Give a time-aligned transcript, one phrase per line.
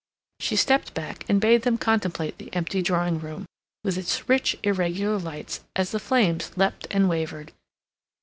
[0.39, 3.45] She stepped back and bade them contemplate the empty drawing room,
[3.83, 7.53] with its rich, irregular lights, as the flames leapt and wavered.